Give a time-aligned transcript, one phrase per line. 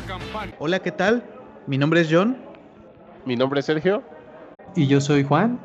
[0.00, 0.52] la campana.
[0.58, 1.24] Hola, ¿qué tal?
[1.66, 2.36] Mi nombre es John.
[3.24, 4.02] Mi nombre es Sergio.
[4.74, 5.58] Y yo soy Juan.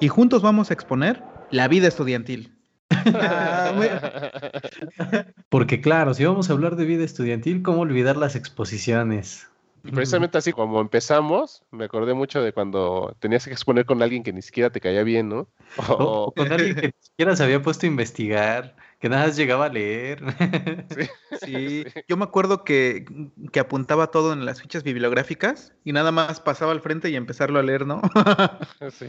[0.00, 2.56] Y juntos vamos a exponer la vida estudiantil.
[2.90, 3.72] Ah,
[5.48, 9.48] Porque claro, si vamos a hablar de vida estudiantil, ¿cómo olvidar las exposiciones?
[9.84, 14.22] Y precisamente así como empezamos, me acordé mucho de cuando tenías que exponer con alguien
[14.22, 15.48] que ni siquiera te caía bien, ¿no?
[15.88, 19.36] O, o con alguien que ni siquiera se había puesto a investigar, que nada más
[19.36, 20.22] llegaba a leer.
[21.44, 23.04] Sí, yo me acuerdo que,
[23.50, 27.58] que apuntaba todo en las fichas bibliográficas y nada más pasaba al frente y empezarlo
[27.58, 28.00] a leer, ¿no?
[28.92, 29.06] Sí.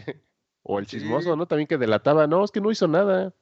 [0.64, 1.46] O el chismoso, ¿no?
[1.46, 3.34] También que delataba, no, es que no hizo nada.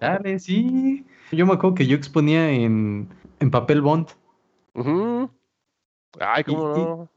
[0.00, 1.06] Dale, sí.
[1.30, 4.08] Yo me acuerdo que yo exponía en, en papel bond.
[4.74, 5.30] Ujú.
[6.18, 7.10] Ay, cómo Y- y- no.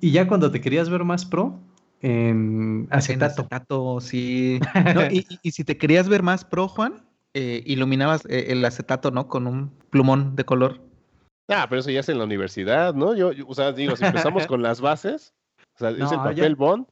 [0.00, 1.60] Y ya cuando te querías ver más pro,
[2.00, 3.42] en En acetato.
[3.42, 4.58] acetato, sí.
[4.94, 8.64] No, y, y- y si te querías ver más pro, Juan, eh, iluminabas eh, el
[8.64, 9.28] acetato, ¿no?
[9.28, 10.80] Con un plumón de color.
[11.48, 13.14] Ah, pero eso ya es en la universidad, ¿no?
[13.14, 15.34] Yo, yo- o sea, digo, si empezamos con las bases,
[15.76, 16.86] o sea, es el ya- papel bond,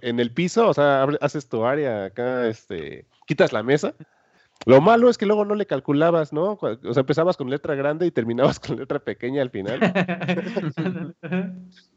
[0.00, 3.94] en el piso, o sea, haces tu área acá, este, quitas la mesa.
[4.64, 6.52] Lo malo es que luego no le calculabas, ¿no?
[6.60, 9.80] O sea, empezabas con letra grande y terminabas con letra pequeña al final.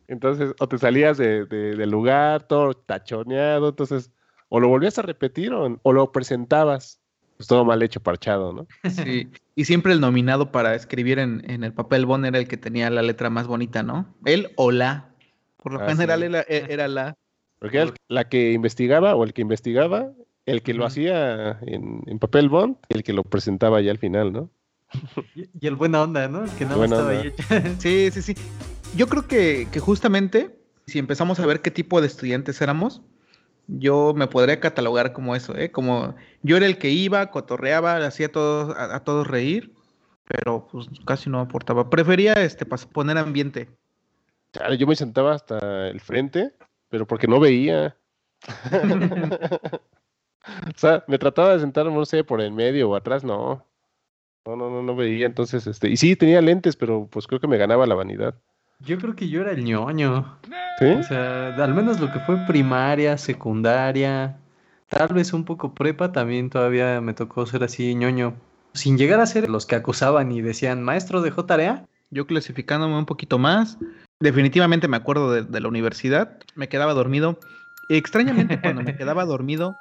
[0.07, 4.11] Entonces, o te salías de, de- del lugar todo tachoneado, entonces,
[4.49, 6.99] o lo volvías a repetir o, o lo presentabas.
[7.37, 8.67] Pues todo mal hecho, parchado, ¿no?
[8.89, 9.29] Sí.
[9.55, 12.89] Y siempre el nominado para escribir en, en el papel bond era el que tenía
[12.89, 14.15] la letra más bonita, ¿no?
[14.25, 15.13] Él o la.
[15.57, 16.25] Por lo Ah, general sí.
[16.27, 17.15] era, e- era la.
[17.59, 20.11] Porque era el- la que investigaba o el que investigaba,
[20.45, 23.97] el que lo hacía en, en papel bond, y el que lo presentaba ya al
[23.97, 24.49] final, ¿no?
[25.35, 26.43] Y y el buena onda, ¿no?
[26.45, 27.65] El que nada más Buena estaba onda.
[27.69, 27.75] ahí.
[27.79, 28.35] Sí, sí, sí.
[28.95, 33.01] Yo creo que, que justamente, si empezamos a ver qué tipo de estudiantes éramos,
[33.67, 35.71] yo me podría catalogar como eso, ¿eh?
[35.71, 39.73] Como yo era el que iba, cotorreaba, hacía a todos, a, a todos reír,
[40.25, 41.89] pero pues casi no aportaba.
[41.89, 43.69] Prefería este, poner ambiente.
[44.51, 46.53] Claro, yo me sentaba hasta el frente,
[46.89, 47.97] pero porque no veía.
[50.75, 53.65] O sea, me trataba de sentar, no sé, por el medio o atrás, no.
[54.45, 55.25] No, no, no, no veía.
[55.25, 58.35] Entonces, este, y sí, tenía lentes, pero pues creo que me ganaba la vanidad.
[58.79, 60.37] Yo creo que yo era el ñoño.
[60.79, 60.85] ¿Sí?
[60.85, 64.37] O sea, al menos lo que fue primaria, secundaria,
[64.89, 68.35] tal vez un poco prepa, también todavía me tocó ser así ñoño.
[68.73, 71.85] Sin llegar a ser los que acusaban y decían, maestro, dejó tarea.
[72.11, 73.77] Yo clasificándome un poquito más,
[74.19, 77.39] definitivamente me acuerdo de, de la universidad, me quedaba dormido.
[77.89, 79.75] Extrañamente cuando me quedaba dormido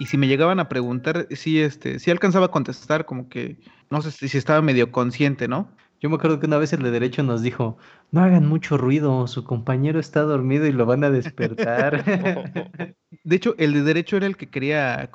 [0.00, 3.58] y si me llegaban a preguntar, sí, este, sí alcanzaba a contestar, como que
[3.90, 5.68] no sé si, si estaba medio consciente, ¿no?
[6.00, 7.76] Yo me acuerdo que una vez el de derecho nos dijo,
[8.10, 12.04] no hagan mucho ruido, su compañero está dormido y lo van a despertar.
[13.24, 15.10] De hecho, el de derecho era el que quería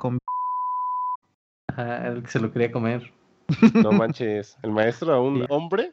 [1.68, 3.12] Ajá, el que se lo quería comer.
[3.74, 4.56] No manches.
[4.62, 5.46] El maestro a un Sí.
[5.48, 5.92] hombre.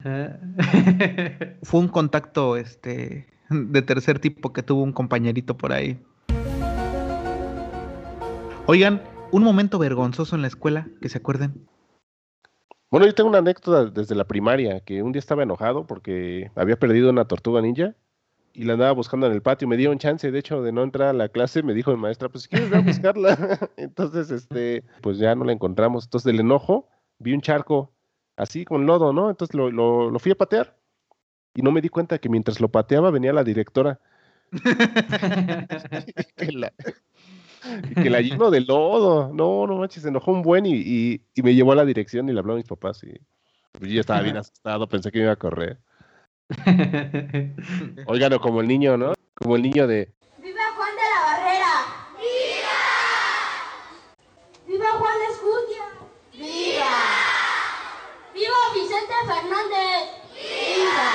[0.00, 0.38] Ajá.
[1.62, 5.98] fue un contacto este de tercer tipo que tuvo un compañerito por ahí.
[8.66, 11.54] Oigan, un momento vergonzoso en la escuela, que se acuerden.
[12.90, 16.78] Bueno, yo tengo una anécdota desde la primaria, que un día estaba enojado porque había
[16.78, 17.94] perdido una tortuga ninja
[18.52, 19.68] y la andaba buscando en el patio.
[19.68, 21.62] Me dieron chance, de hecho, de no entrar a la clase.
[21.62, 23.36] Me dijo mi maestra, pues si quieres ve a buscarla.
[23.76, 26.04] Entonces, este, pues ya no la encontramos.
[26.04, 26.88] Entonces, del enojo,
[27.18, 27.92] vi un charco
[28.36, 29.30] así con lodo, ¿no?
[29.30, 30.76] Entonces lo, lo, lo fui a patear
[31.54, 34.00] y no me di cuenta que mientras lo pateaba venía la directora
[37.90, 39.32] y que la, llenó de lodo.
[39.32, 42.28] No, no manches, se enojó un buen y, y, y me llevó a la dirección
[42.28, 43.12] y le habló a mis papás y
[43.72, 45.78] pues, yo ya estaba bien asustado, pensé que me iba a correr.
[48.06, 49.14] Oigan, o como el niño, ¿no?
[49.34, 51.72] Como el niño de, ¡Viva Juan de la Barrera!
[52.18, 52.78] ¡Viva!
[54.66, 55.84] ¡Viva Juan Escutia!
[56.32, 56.94] ¡Viva!
[58.32, 60.04] ¡Viva Vicente Fernández!
[60.32, 61.10] ¡Viva!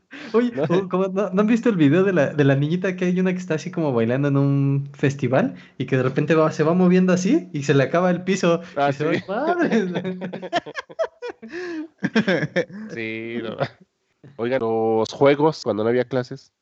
[0.32, 0.64] Oye, No.
[0.68, 3.18] o como- ¿no, no han visto el video de la, de la niñita que hay
[3.20, 6.62] una que está así como bailando en un festival y que de repente va, se
[6.64, 8.60] va moviendo así y se le acaba el piso?
[8.76, 9.22] Ah, y se sí.
[9.28, 9.88] va, ¡madres!
[12.94, 13.56] sí, no.
[14.36, 16.52] Oigan, los juegos cuando no había clases,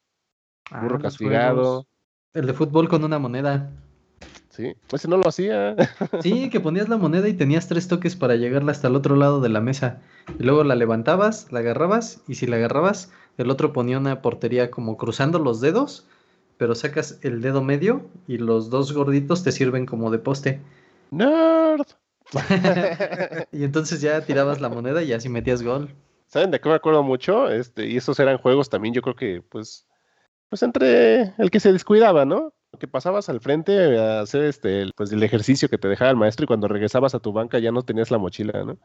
[0.71, 1.87] Ah, burro castigado, juegos.
[2.35, 3.71] El de fútbol con una moneda.
[4.51, 5.77] sí, ese no lo hacía.
[6.23, 9.41] Sí, que ponías la moneda y tenías tres toques para llegarla hasta el otro lado
[9.41, 10.01] de la mesa.
[10.39, 14.71] Y luego la levantabas, la agarrabas, y si la agarrabas, el otro ponía una portería
[14.71, 16.07] como cruzando los dedos,
[16.59, 20.61] pero sacas el dedo medio y los dos gorditos te sirven como de poste.
[21.11, 21.87] Nerd.
[23.53, 25.91] Y entonces ya tirabas la moneda y así metías gol.
[26.27, 27.49] ¿Saben de qué me acuerdo mucho?
[27.49, 29.87] Este, y esos eran juegos también, yo creo que, pues,
[30.49, 32.53] pues entre el que se descuidaba, ¿no?
[32.79, 36.17] Que pasabas al frente a hacer este, el- pues el ejercicio que te dejaba el
[36.17, 38.77] maestro y cuando regresabas a tu banca ya no tenías la mochila, ¿no?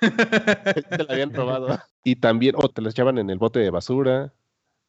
[0.90, 1.78] te la habían robado.
[2.04, 4.32] Y también, o te las echaban en el bote de basura.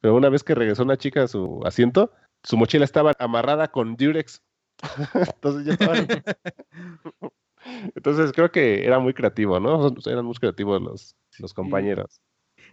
[0.00, 2.12] Pero una vez que regresó una chica a su asiento,
[2.42, 4.42] su mochila estaba amarrada con Durex.
[5.34, 6.06] Entonces ya estaban.
[7.94, 9.94] Entonces creo que era muy creativo, ¿no?
[10.06, 12.20] Eran muy creativos los, los compañeros.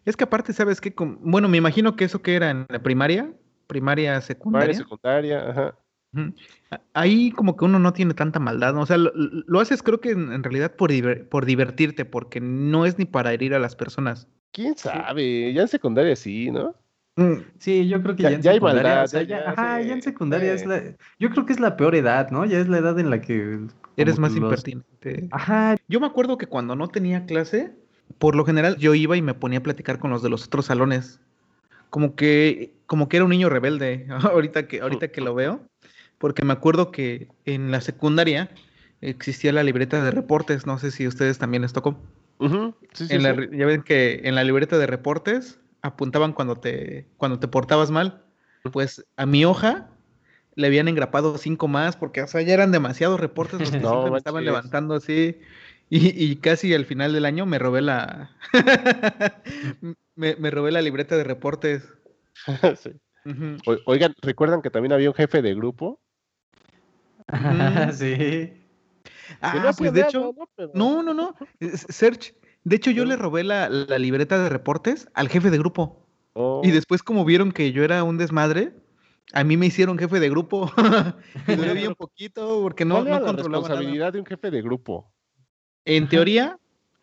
[0.05, 0.93] Es que aparte, ¿sabes qué?
[0.97, 3.33] Bueno, me imagino que eso que era en la primaria,
[3.67, 4.67] primaria, secundaria.
[4.67, 5.77] Primaria, secundaria, ajá.
[6.93, 8.81] Ahí como que uno no tiene tanta maldad, ¿no?
[8.81, 12.41] O sea, lo, lo haces creo que en, en realidad por, diver- por divertirte, porque
[12.41, 14.27] no es ni para herir a las personas.
[14.51, 15.53] ¿Quién sabe?
[15.53, 16.75] Ya en secundaria sí, ¿no?
[17.15, 19.27] Mm, Sí, yo creo que Ya- ya, en ya hay secundaria, maldad, o sea, ya-
[19.27, 20.67] ya- ya ajá, se- ya en secundaria es sí.
[20.67, 20.83] la,
[21.19, 22.45] yo creo que es la peor edad, ¿no?
[22.45, 23.59] Ya es la edad en la que
[23.95, 25.27] Eres más que los- impertinente.
[25.31, 27.73] Ajá, Yo me acuerdo que cuando no tenía clase,
[28.19, 30.65] por lo general yo iba y me ponía a platicar con los de los otros
[30.67, 31.19] salones.
[31.89, 35.61] Como que, como que era un niño rebelde, ahorita que, ahorita que lo veo.
[36.17, 38.49] Porque me acuerdo que en la secundaria
[39.01, 40.65] existía la libreta de reportes.
[40.65, 41.97] No sé si a ustedes también les tocó.
[42.39, 43.35] Ujú, sí, sí, En la sí.
[43.35, 47.91] re- ya ven que en la libreta de reportes apuntaban cuando te, cuando te portabas
[47.91, 48.23] mal.
[48.71, 49.89] Pues a mi hoja
[50.55, 53.89] le habían engrapado cinco más, porque o sea, ya eran demasiados reportes los que No
[53.89, 55.39] siempre me estaban levantando así.
[55.89, 58.31] Y, y casi al final del año me robé la
[60.15, 61.83] me, me robé la libreta de reportes.
[63.65, 65.99] O- Oigan, ¿recuerdan que también había un jefe de grupo?
[67.93, 68.53] Sí.
[69.41, 70.49] Ah, no pues de hecho, ¿no?
[70.55, 71.35] Pero- no, no,
[71.89, 72.33] Search.
[72.63, 76.05] De hecho, yo le robé la, la libreta de reportes al jefe de grupo.
[76.33, 78.73] Oh, Y después, como vieron que yo era un desmadre,
[79.33, 80.71] a mí me hicieron jefe de grupo.
[81.47, 83.43] y duré bien poquito porque no, ¿Cuál era no la nada.
[83.43, 85.11] responsabilidad de un jefe de grupo?
[85.85, 86.59] En teoría,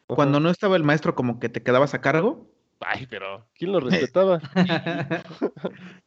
[0.06, 2.50] cuando no estaba el maestro, como que te quedabas a cargo.
[2.81, 4.41] Ay, pero ¿quién lo respetaba?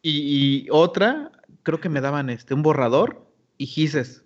[0.02, 1.32] Y, y otra,
[1.64, 3.27] creo que me daban este un borrador
[3.58, 4.24] y gises.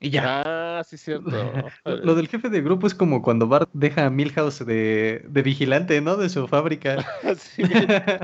[0.00, 0.42] Y ya.
[0.44, 1.30] Ah, sí, cierto.
[1.84, 5.42] Lo, lo del jefe de grupo es como cuando Bart deja a Milhouse de, de
[5.42, 6.16] vigilante, ¿no?
[6.16, 7.04] De su fábrica.
[7.38, 7.62] Sí.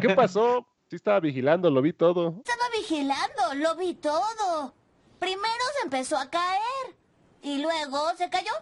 [0.00, 0.66] ¿Qué pasó?
[0.90, 2.42] Sí estaba vigilando, lo vi todo.
[2.44, 4.74] Estaba vigilando, lo vi todo.
[5.18, 6.96] Primero se empezó a caer
[7.42, 8.52] y luego se cayó.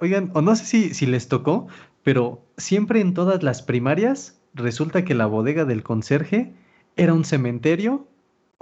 [0.00, 1.68] Oigan, o no sé si, si les tocó,
[2.02, 6.52] pero siempre en todas las primarias resulta que la bodega del conserje
[6.96, 8.08] era un cementerio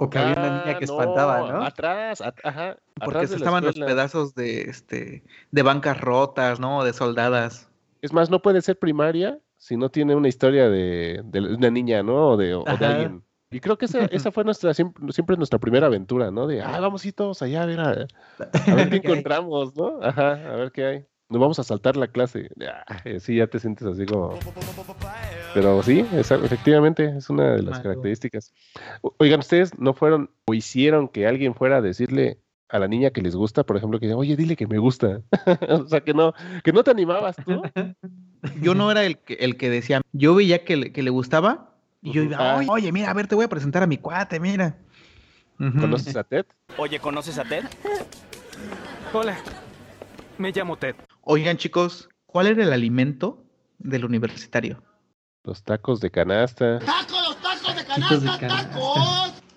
[0.03, 1.63] o que había una niña Ah, que espantaba, ¿no?
[1.63, 2.77] Atrás, at- ajá.
[2.95, 6.83] Porque atrás se estaban los pedazos de este de bancas rotas, ¿no?
[6.83, 7.69] De soldadas.
[8.01, 12.01] Es más, no puede ser primaria si no tiene una historia de, de una niña,
[12.01, 12.29] ¿no?
[12.29, 13.23] O de, o de alguien.
[13.51, 16.47] Y creo que esa, esa fue nuestra, siempre, siempre nuestra primera aventura, ¿no?
[16.47, 19.99] De, ah, vamos a ir todos allá a ver, a, a ver qué encontramos, ¿no?
[20.01, 21.05] Ajá, a ver qué hay.
[21.31, 22.49] Nos vamos a saltar la clase.
[22.87, 24.37] Ah, eh, sí, ya te sientes así como...
[25.53, 27.83] Pero sí, esa- efectivamente, es una de las Malo.
[27.83, 28.53] características.
[29.01, 33.11] O- Oigan, ¿ustedes no fueron o hicieron que alguien fuera a decirle a la niña
[33.11, 35.21] que les gusta, por ejemplo, que diga, oye, dile que me gusta?
[35.69, 36.33] o sea, que no,
[36.65, 37.61] que no te animabas tú.
[38.61, 41.75] Yo no era el que, el que decía, yo veía que le, que le gustaba
[42.01, 44.39] y yo iba, oye, oye, mira, a ver, te voy a presentar a mi cuate,
[44.39, 44.77] mira.
[45.57, 46.45] ¿Conoces a Ted?
[46.77, 47.65] Oye, ¿conoces a Ted?
[49.13, 49.37] Hola,
[50.39, 50.95] me llamo Ted.
[51.23, 53.43] Oigan, chicos, ¿cuál era el alimento
[53.77, 54.81] del universitario?
[55.43, 56.79] Los tacos de canasta.
[56.79, 58.79] Taquitos de canasta.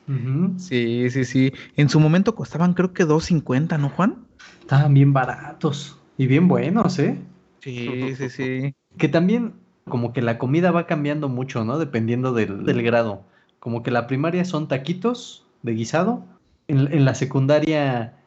[0.07, 0.59] Ujú.
[0.59, 1.53] Sí, sí, sí.
[1.77, 4.27] En su momento costaban creo que 2.50, ¿no, Juan?
[4.61, 7.19] Estaban bien baratos y bien buenos, ¿eh?
[7.61, 8.75] Sí, sí, sí.
[8.99, 9.55] Que también
[9.89, 11.79] como que la comida va cambiando mucho, ¿no?
[11.79, 13.25] Dependiendo del, del grado.
[13.59, 16.27] Como que la primaria son taquitos de guisado.
[16.69, 18.19] En, en la secundaria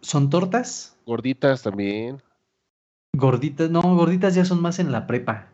[0.00, 0.96] son tortas.
[1.06, 2.22] Gorditas también.
[3.18, 5.48] Gorditas, no, gorditas ya son más en la prepa.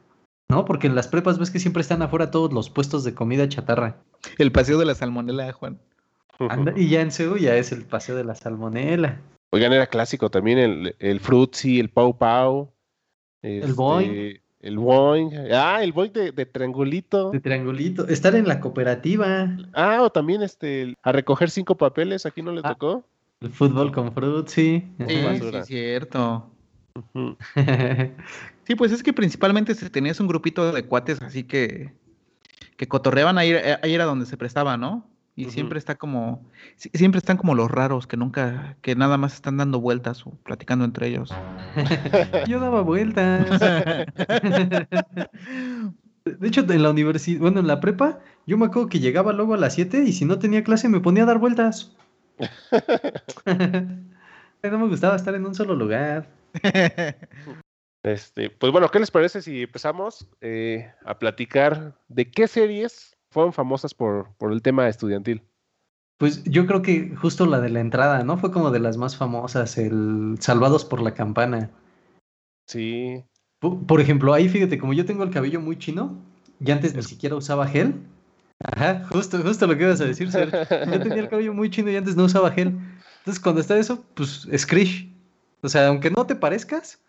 [0.51, 0.67] ¿No?
[0.67, 3.97] Porque en las prepas ves que siempre están afuera todos los puestos de comida chatarra.
[4.39, 5.81] El paseo de la salmonela, Juan.
[6.39, 9.21] Anda- y ya en Seúl ya es el paseo de la salmonela.
[9.53, 12.71] Oigan, era clásico también el, el Fruitsy, el Pau Pau.
[13.41, 14.41] este, Boing.
[14.61, 15.31] El Boing.
[15.53, 17.31] Ah, el Boing de, de triangulito.
[17.31, 18.07] De triangulito.
[18.09, 19.57] Estar en la cooperativa.
[19.73, 22.71] Ah, o también este, a recoger cinco papeles, aquí no le Ah.
[22.73, 23.05] tocó.
[23.41, 24.85] El fútbol con fruit, sí.
[25.07, 26.51] Sí, es cierto.
[28.67, 31.93] Sí, pues es que principalmente si tenías un grupito de cuates así que,
[32.77, 35.07] que cotorreaban, ahí, era- ahí era donde se prestaba, ¿no?
[35.37, 36.47] Y siempre está como,
[36.77, 40.31] si- siempre están como los raros que nunca, que nada más están dando vueltas o
[40.45, 41.31] platicando entre ellos.
[42.49, 43.61] Yo daba vueltas.
[46.25, 49.53] De hecho, en la universidad, bueno, en la prepa, yo me acuerdo que llegaba luego
[49.53, 51.95] a las 7 y si no tenía clase me ponía a dar vueltas.
[53.45, 56.29] no me gustaba estar en un solo lugar.
[58.05, 63.55] Este, pues bueno, ¿qué les parece si empezamos eh, a platicar de qué series fueron
[63.55, 65.43] famosas por, por el tema estudiantil?
[66.19, 68.37] Pues yo creo que justo la de la entrada, ¿no?
[68.37, 71.71] Fue como de las más famosas, el Salvados por la Campana.
[72.67, 73.25] Sí.
[73.59, 76.23] Por, por ejemplo, ahí fíjate, como yo tengo el cabello muy chino,
[76.61, 77.95] y antes ni siquiera usaba gel.
[78.63, 80.61] Ajá, justo, justo lo que ibas a decir, Sergio.
[80.61, 82.79] Yo tenía el cabello muy chino y antes no usaba gel.
[83.19, 85.14] Entonces, cuando está eso, pues Screech.
[85.65, 87.01] O sea, aunque no te parezcas,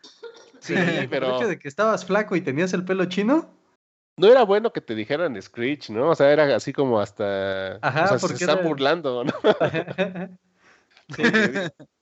[0.59, 3.49] Sí, por el pero hecho de que estabas flaco y tenías el pelo chino,
[4.17, 6.09] no era bueno que te dijeran Screech, ¿no?
[6.09, 7.75] O sea, era así como hasta.
[7.81, 9.33] Ajá, o sea, porque se están era- burlando, ¿no?
[11.15, 11.21] Sí,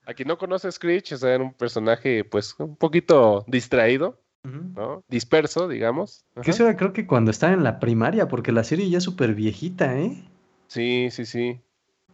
[0.06, 4.20] a quien no conoce a Screech, o sea, era un personaje, pues, un poquito distraído.
[4.46, 5.04] ¿no?
[5.10, 6.26] Disperso, digamos.
[6.42, 9.04] Que eso era creo que cuando estaba en la primaria, porque la serie ya es
[9.06, 10.24] súper viejita, ¿eh?
[10.68, 11.60] Sí, sí, sí.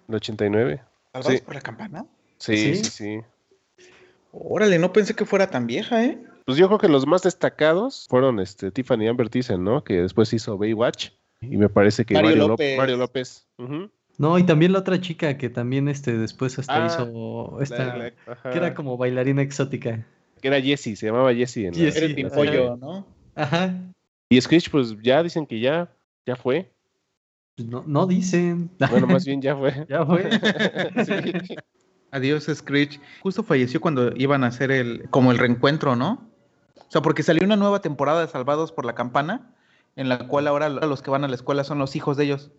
[0.07, 0.81] El 89.
[1.13, 1.43] ¿Salvados Sí.
[1.45, 2.05] por la campana?
[2.37, 2.75] Sí, ¿Sí?
[2.75, 3.21] sí, sí.
[4.31, 6.21] Órale, no pensé que fuera tan vieja, ¿eh?
[6.45, 9.83] Pues yo creo que los más destacados fueron este Tiffany Amber Thiessen, ¿no?
[9.83, 11.09] Que después hizo Baywatch.
[11.41, 12.65] Y me parece que Mario Mario, López.
[12.67, 12.77] López.
[12.77, 13.47] Mario López.
[14.17, 17.97] No, y también la otra chica que también este después hasta Ah, hizo esta, La-
[17.97, 18.11] la-
[18.51, 20.05] que era como bailarina exótica.
[20.41, 21.67] Que era Jessie, se llamaba Jessie.
[21.67, 22.05] en la- Jessie.
[22.05, 23.05] Era pimpollo, ¿no?
[23.35, 23.73] Ajá.
[24.29, 25.89] Y Screech, pues ya dicen que ya,
[26.25, 26.69] ya fue.
[27.55, 28.69] Pues No, no dicen.
[28.89, 29.85] Bueno, más bien ya fue.
[29.87, 30.29] ya fue.
[31.05, 31.55] Sí.
[32.11, 32.99] Adiós, Screech.
[33.21, 36.27] Justo falleció cuando iban a hacer el, como el reencuentro, ¿no?
[36.75, 39.53] O sea, porque salió una nueva temporada de Salvados por la Campana,
[39.95, 42.51] en la cual ahora los que van a la escuela son los hijos de ellos.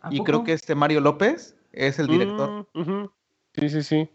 [0.00, 0.24] ¿A Y poco?
[0.26, 2.68] creo que este Mario López es el director.
[2.74, 3.06] Mm.
[3.54, 4.10] Sí, sí, sí.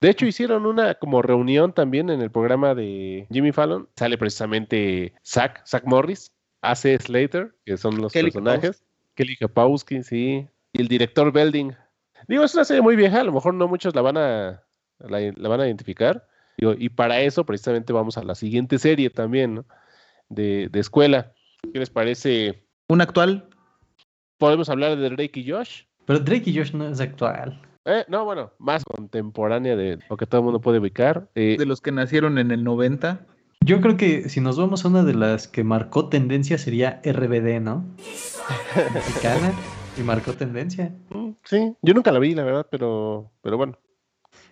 [0.00, 3.86] De hecho, hicieron una como reunión también en el programa de Jimmy Fallon.
[3.96, 6.98] Sale precisamente Zack, Zack Morris, A.C.
[6.98, 8.82] Slater, que son los Kelly personajes.
[9.14, 10.48] Kelly Kapowski, sí.
[10.72, 11.74] Y el director Belding.
[12.28, 14.62] Digo, es una serie muy vieja, a lo mejor no muchos la van a,
[14.98, 16.26] la, la van a identificar.
[16.56, 19.64] Digo, y para eso precisamente vamos a la siguiente serie también, ¿no?
[20.28, 21.32] De, de escuela.
[21.72, 22.64] ¿Qué les parece?
[22.88, 23.48] Un actual.
[24.38, 25.84] ¿Podemos hablar de Drake y Josh?
[26.06, 27.60] Pero Drake y Josh no es actual.
[27.84, 31.30] Eh, no, bueno, más contemporánea de lo que todo el mundo puede ubicar.
[31.34, 33.26] Eh, de los que nacieron en el 90.
[33.64, 37.60] Yo creo que si nos vamos a una de las que marcó tendencia sería RBD,
[37.60, 37.84] ¿no?
[38.94, 39.52] Mexicana
[39.96, 40.92] y marcó tendencia.
[41.10, 43.78] mm, sí, yo nunca la vi, la verdad, pero, pero bueno.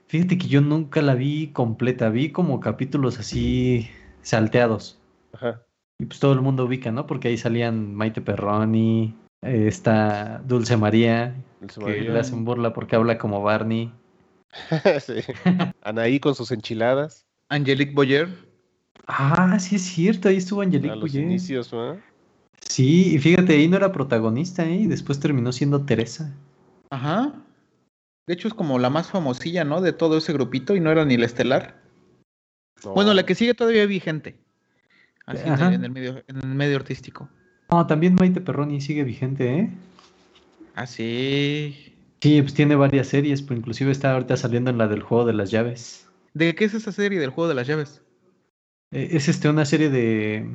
[0.07, 3.89] Fíjate que yo nunca la vi completa, vi como capítulos así
[4.23, 4.99] salteados.
[5.33, 5.63] Ajá.
[5.99, 7.07] Y pues todo el mundo ubica, ¿no?
[7.07, 11.35] Porque ahí salían Maite Perroni, eh, está Dulce María,
[11.67, 13.93] que me le hacen burla porque habla como Barney.
[15.01, 15.21] Sí.
[15.83, 18.29] Anaí con sus enchiladas Angelique Boyer.
[19.07, 21.23] Ah, sí es cierto, ahí estuvo a Angelique los Boyer.
[21.23, 21.99] inicios, ¿no?
[22.69, 24.75] Sí, y fíjate, ahí no era protagonista, ¿eh?
[24.77, 26.33] Y después terminó siendo Teresa.
[26.91, 27.33] Ajá.
[28.27, 29.81] De hecho, es como la más famosilla, ¿no?
[29.81, 31.81] De todo ese grupito y no era ni la estelar.
[32.85, 33.15] Bueno, No.
[33.15, 34.37] la que sigue todavía vigente.
[35.27, 35.69] Así en Ajá.
[35.69, 37.29] el, en el medio, en el medio artístico.
[37.71, 39.71] No, también Maite Perroni sigue vigente, ¿eh?
[40.75, 41.95] Así.
[42.21, 45.33] Sí, pues tiene varias series, pero inclusive está ahorita saliendo en la del juego de
[45.33, 46.07] las llaves.
[46.35, 48.03] ¿De qué es esa serie del juego de las llaves?
[48.93, 50.49] Eh, es este una serie de,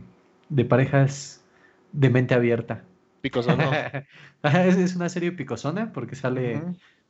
[0.50, 1.43] de parejas
[1.94, 2.84] de mente abierta.
[3.22, 3.72] Picosón, ¿no?
[4.42, 6.62] Ajá, es, es una serie picosona porque sale.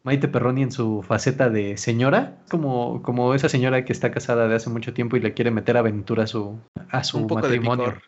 [0.06, 4.56] Maite Perroni en su faceta de señora, como, como esa señora que está casada de
[4.56, 6.60] hace mucho tiempo y le quiere meter aventura a su,
[6.90, 7.86] a su Un poco de matrimonio.
[7.86, 8.02] picor.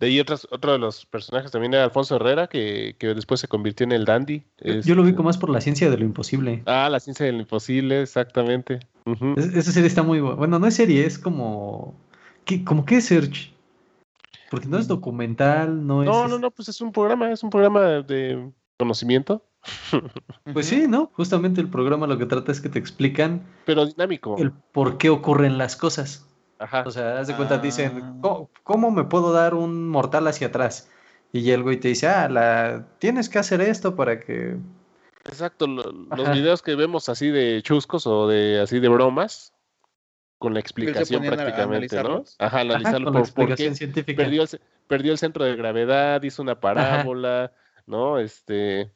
[0.00, 3.46] De ahí otros, otro de los personajes también era Alfonso Herrera, que, que después se
[3.48, 4.42] convirtió en el dandy.
[4.64, 6.62] Yo lo Este- ubico más por la ciencia de lo imposible.
[6.64, 8.80] Ah, la ciencia del imposible, exactamente.
[9.36, 10.36] Es- esa serie está muy buena.
[10.36, 11.94] Bueno, no es serie, es como.
[12.46, 13.52] ¿qué, como qué es Search?
[14.52, 16.08] Porque no es documental, no es.
[16.08, 19.44] No, no, no, pues es un programa, es un programa de conocimiento,
[20.52, 21.10] Pues sí, ¿no?
[21.14, 24.36] Justamente el programa lo que trata es que te explican pero dinámico.
[24.38, 26.28] el por qué ocurren las cosas.
[26.58, 26.84] Ajá.
[26.86, 28.14] O sea, haz de cuenta, dicen, Ah.
[28.20, 30.90] ¿cómo, cómo me puedo dar un mortal hacia atrás?
[31.32, 34.56] Y el güey te dice, ah, la, tienes que hacer esto para que...
[35.24, 39.51] Exacto, lo- los videos que vemos así de chuscos o de así de bromas,
[40.42, 42.24] con la explicación prácticamente, ¿no?
[42.38, 44.22] Ajá, Ajá, analizarlo con la por, por qué explicación científica.
[44.22, 47.52] perdió el, ce- perdió el centro de gravedad, hizo una parábola,
[47.86, 48.18] ¿no?
[48.18, 48.90] Este,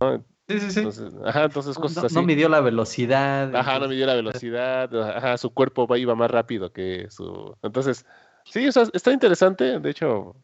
[0.00, 0.24] ¿no?
[0.48, 0.78] Sí, sí, sí.
[0.78, 2.14] Entonces, ajá, entonces cosas no, así.
[2.14, 3.54] no midió la velocidad.
[3.54, 7.56] Ajá, no midió la velocidad, ajá, su cuerpo va, iba más rápido que su...
[7.62, 8.06] Entonces,
[8.44, 10.36] sí, o sea, está interesante, de hecho,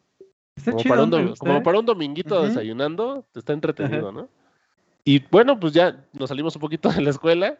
[0.57, 1.61] Está como, chido, para un, como ¿eh?
[1.61, 2.43] para un dominguito Ujú.
[2.47, 4.27] desayunando, está entretenido, ¿no?
[5.05, 7.59] Y bueno, pues ya nos salimos un poquito de la escuela,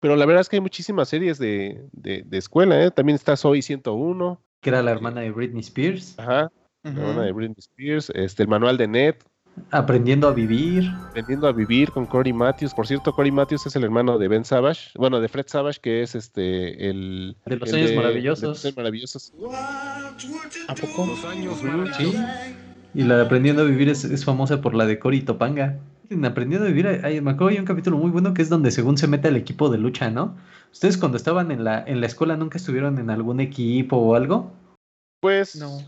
[0.00, 2.90] pero la verdad es que hay muchísimas series de, de, de escuela, ¿eh?
[2.90, 6.18] También está Soy 101, Que era la hermana de Britney Spears.
[6.18, 6.50] ajá,
[6.82, 7.00] la Ujú.
[7.00, 9.14] hermana de Britney Spears, este, el manual de Ned,
[9.72, 10.84] Aprendiendo a vivir.
[11.08, 12.72] Aprendiendo a vivir con Cory Matthews.
[12.72, 16.02] Por cierto, Cory Matthews es el hermano de Ben Savage, bueno, de Fred Savage, que
[16.02, 18.40] es este el De los el años de- maravillosos.
[18.42, 19.32] de los años maravillosos.
[20.68, 21.06] ¿A poco?
[21.06, 21.96] Los años maravillosos.
[22.14, 22.16] Sí.
[22.94, 25.78] Y la de Aprendiendo a vivir es, es famosa por la de Cory Topanga.
[26.10, 28.72] En Aprendiendo a Vivir, hay- me acuerdo hay un capítulo muy bueno que es donde
[28.72, 30.36] según se mete al equipo de lucha, ¿no?
[30.72, 34.52] ¿Ustedes cuando estaban en la, en la escuela nunca estuvieron en algún equipo o algo?
[35.20, 35.54] Pues.
[35.56, 35.78] No.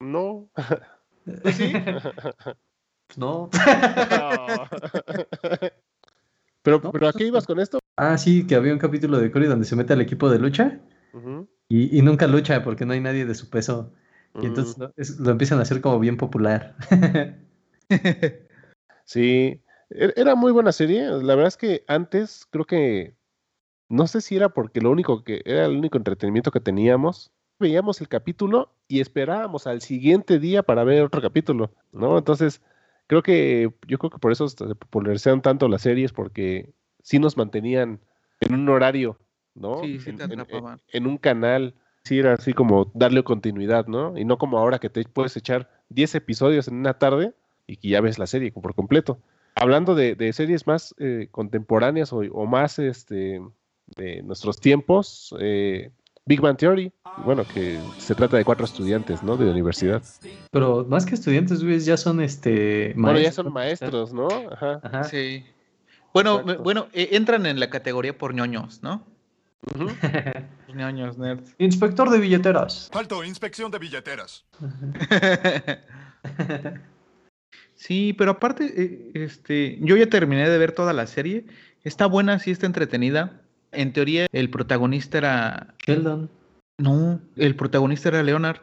[0.00, 0.48] No.
[1.42, 1.72] Pues sí.
[3.16, 3.50] No.
[6.62, 7.78] pero, No, pero ¿a qué ibas con esto?
[7.96, 10.80] Ah, sí, que había un capítulo de Cory donde se mete al equipo de lucha
[11.68, 13.92] y, y nunca lucha porque no hay nadie de su peso.
[14.42, 16.76] Y entonces Mm, lo, es- lo empiezan a hacer como bien popular.
[19.04, 21.04] Sí, e- era muy buena serie.
[21.08, 23.14] La verdad es que antes creo que
[23.88, 27.30] no sé si era porque lo único que era el único entretenimiento que teníamos.
[27.58, 32.18] Veíamos el capítulo y esperábamos al siguiente día para ver otro capítulo, ¿no?
[32.18, 32.60] Entonces,
[33.06, 37.36] creo que yo creo que por eso se popularizaron tanto las series porque sí nos
[37.36, 38.00] mantenían
[38.40, 39.18] en un horario,
[39.54, 39.80] ¿no?
[39.80, 40.80] Sí, sí En- te en- en- atrapaban.
[40.92, 41.74] en un canal.
[42.10, 44.16] Era así como darle continuidad, ¿no?
[44.16, 47.32] Y no como ahora que te puedes echar 10 episodios en una tarde
[47.66, 49.18] y que ya ves la serie por completo.
[49.54, 53.40] Hablando de, de series más eh, contemporáneas o, o más este,
[53.96, 55.90] de nuestros tiempos, eh,
[56.26, 56.92] Big Bang Theory,
[57.24, 59.36] bueno, que se trata de cuatro estudiantes, ¿no?
[59.36, 60.02] De universidad.
[60.50, 63.44] Pero más que estudiantes, güey, ya son este Bueno, ya maestros.
[63.44, 64.28] son maestros, ¿no?
[64.52, 64.80] Ajá.
[64.82, 65.04] Ajá.
[65.04, 65.44] Sí.
[66.12, 66.62] Bueno, Exacto.
[66.62, 69.04] bueno, eh, entran en la categoría por ñoños, ¿no?
[70.74, 71.54] Ñoños, nerds.
[71.58, 72.90] Inspector de billeteras.
[72.92, 74.44] Alto, inspección de billeteras.
[77.76, 81.44] Sí, pero aparte, eh, este, yo ya terminé de ver toda la serie.
[81.84, 83.42] Está buena, sí está entretenida.
[83.70, 85.74] En teoría, el protagonista era.
[85.86, 86.30] Sheldon.
[86.78, 88.60] No, el protagonista era Leonard.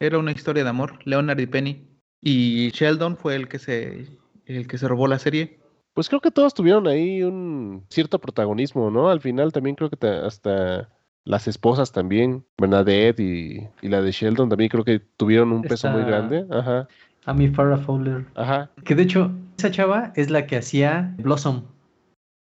[0.00, 1.86] Era una historia de amor, Leonard y Penny.
[2.22, 4.08] Y Sheldon fue el que se,
[4.46, 5.58] el que se robó la serie.
[5.96, 9.08] Pues creo que todos tuvieron ahí un cierto protagonismo, ¿no?
[9.08, 10.90] Al final también creo que ta- hasta
[11.24, 15.88] las esposas también, Bernadette y, y la de Sheldon también creo que tuvieron un peso
[15.88, 16.46] muy grande.
[16.50, 16.86] Ajá,
[17.24, 18.26] Amy Farrah Fowler.
[18.34, 18.70] ajá.
[18.84, 21.64] Que de hecho, esa chava es la que hacía Blossom.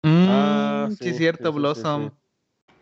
[0.04, 2.10] Mm, Ah, sí, sí, es cierto, sí, sí, sí, Blossom.
[2.10, 2.14] sí.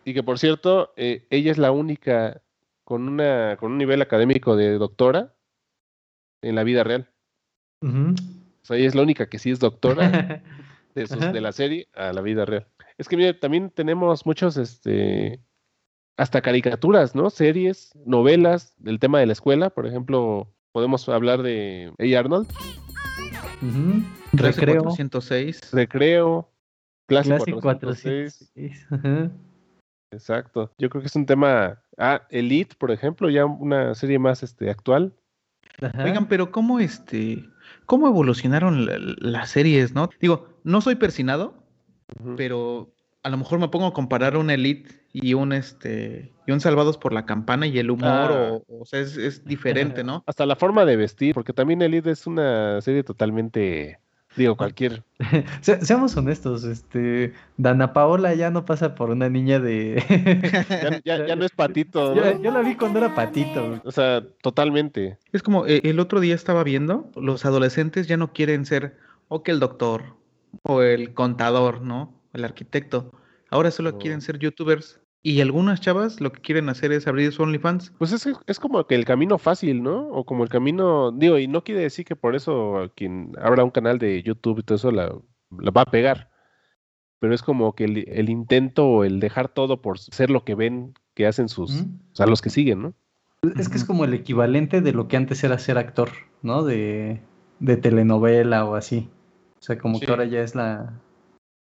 [0.06, 2.41] Y que por cierto, eh, ella es la única
[2.84, 5.36] con una con un nivel académico de doctora
[6.41, 7.12] en la vida real.
[7.84, 8.15] Ujú.
[8.63, 10.41] O sea, ella es la única que sí es doctora
[10.93, 11.32] de, sus- Ajá.
[11.32, 12.67] de la serie a la vida real.
[12.97, 15.39] Es que mire, también tenemos muchos, este,
[16.17, 17.29] hasta caricaturas, ¿no?
[17.29, 19.69] Series, novelas del tema de la escuela.
[19.71, 22.19] Por ejemplo, podemos hablar de A.
[22.19, 22.47] Arnold,
[23.62, 24.03] Ujú.
[24.38, 24.84] Clase Recreo.
[24.84, 25.71] 406.
[25.73, 26.49] Recreo,
[27.08, 28.51] Clase, Clase 406.
[28.53, 28.88] 406.
[28.91, 29.32] Ajá.
[30.12, 30.71] Exacto.
[30.77, 31.82] Yo creo que es un tema.
[31.97, 35.13] Ah, Elite, por ejemplo, ya una serie más este, actual.
[35.82, 36.03] Ajá.
[36.03, 37.43] Oigan, pero ¿cómo este,
[37.86, 40.10] cómo evolucionaron la- las series, no?
[40.21, 41.54] Digo, no soy persinado,
[42.38, 42.91] pero
[43.23, 46.97] a lo mejor me pongo a comparar un Elite y un este y un Salvados
[46.97, 48.52] por la Campana y el humor, Ah.
[48.67, 50.23] o, o sea, es, es diferente, ¿no?
[50.28, 53.99] Hasta la forma de vestir, porque también Elite es una serie totalmente.
[54.36, 55.04] Digo, cualquier.
[55.62, 60.04] Se- seamos honestos, este, Dana Paola ya no pasa por una niña de...
[61.06, 62.41] Ya, ya- ya no es patito, yo, ¿no?
[62.41, 63.80] yo la vi cuando era patito.
[63.86, 65.19] O sea, totalmente.
[65.32, 68.97] Es como eh, el otro día estaba viendo, los adolescentes ya no quieren ser
[69.28, 70.15] o que el doctor
[70.62, 72.22] o el contador, ¿no?
[72.34, 73.12] El arquitecto.
[73.50, 77.44] Ahora solo quieren ser youtubers y algunas chavas lo que quieren hacer es abrir su
[77.44, 77.94] OnlyFans.
[77.98, 80.10] Pues es, es como que el camino fácil, ¿no?
[80.10, 83.72] O como el camino, digo, y no quiere decir que por eso quien abra un
[83.72, 85.16] canal de YouTube y todo eso la,
[85.58, 86.30] la va a pegar.
[87.20, 90.56] Pero es como que el, el intento o el dejar todo por ser lo que
[90.56, 91.89] ven que hacen sus, Ujú.
[92.12, 92.94] o sea, los que siguen, ¿no?
[93.58, 96.10] Es que es como el equivalente de lo que antes era ser actor,
[96.42, 96.63] ¿no?
[96.63, 97.22] De,
[97.60, 99.10] de telenovela o así.
[99.63, 100.06] O sea, como Sí.
[100.06, 100.99] que ahora ya es la...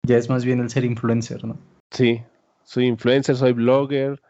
[0.07, 1.57] Ya es más bien el ser influencer, ¿no?
[1.91, 2.23] Sí,
[2.63, 4.21] soy influencer, soy blogger,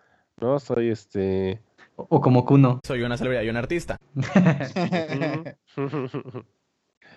[0.41, 0.61] ¿no?
[0.61, 1.61] Soy este...
[1.97, 2.79] O, o como Kuno.
[2.87, 3.97] Soy una celebridad y un artista.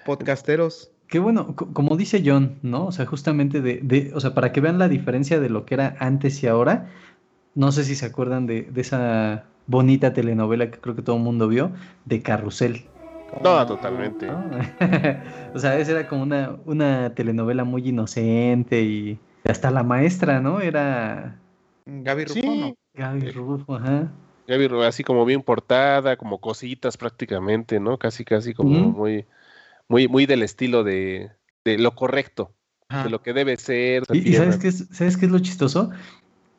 [0.06, 0.92] Podcasteros.
[1.08, 2.88] Qué bueno, co- como dice John, ¿no?
[2.88, 5.76] O sea, justamente de, de, o sea, para que vean la diferencia de lo que
[5.76, 6.90] era antes y ahora,
[7.56, 11.22] no sé si se acuerdan de, de esa bonita telenovela que creo que todo el
[11.24, 11.72] mundo vio,
[12.06, 12.86] de Carrusel.
[13.44, 14.28] No, totalmente.
[14.28, 14.44] ¿no?
[15.54, 20.62] o sea, esa era como una, una telenovela muy inocente y hasta la maestra, ¿no?
[20.62, 21.40] Era
[21.86, 22.76] Gaby Sí, Rufo, ¿no?
[22.94, 24.12] Gaby Rufo, ajá.
[24.48, 27.98] ya vi, así como bien portada, como cositas prácticamente, ¿no?
[27.98, 29.26] Casi, casi como muy,
[29.88, 31.32] muy, muy del estilo de,
[31.64, 32.52] de lo correcto,
[32.90, 33.04] Ajá.
[33.04, 34.04] de lo que debe ser.
[34.12, 34.34] Y.
[34.34, 35.92] ¿sabes, qué es, ¿sabes qué es lo chistoso?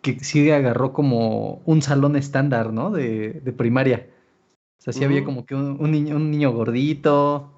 [0.02, 2.90] Que sí agarró como un salón estándar, ¿no?
[2.90, 4.06] De, de primaria.
[4.80, 7.52] O sea, sí había como que un, un niño, un niño gordito.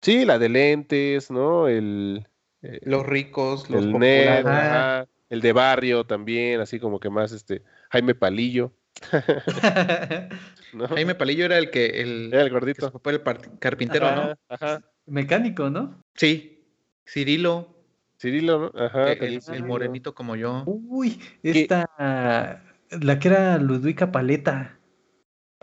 [0.00, 1.66] Sí, la de lentes, ¿no?
[1.66, 2.24] El,
[2.62, 4.44] eh, Los ricos, los el populares.
[4.44, 8.72] nerd, ajá, el de barrio también, así como que más este Jaime Palillo.
[10.72, 10.86] ¿no?
[10.86, 13.02] Jaime Palillo era el que el, Era el que gordito.
[13.04, 14.34] era el carpintero, ¿no?
[14.48, 14.82] Ajá.
[15.06, 16.00] Mecánico, ¿no?
[16.14, 16.64] Sí.
[17.06, 17.74] Cirilo,
[18.20, 18.80] Cirilo, ¿no?
[18.80, 19.12] Ajá.
[19.12, 20.62] el, morenito como yo.
[20.66, 22.62] Uy, esta.
[22.88, 24.78] La que era Ludwika Paleta.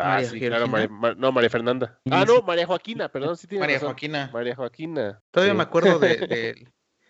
[0.01, 0.67] Ah, María sí, claro.
[0.67, 1.99] María- no, María Fernanda.
[2.09, 3.89] Ah, no, María Joaquina, perdón, sí tiene María razón.
[3.89, 4.29] Joaquina.
[4.33, 5.21] María Joaquina.
[5.31, 5.57] Todavía sí.
[5.57, 6.67] me acuerdo de, de-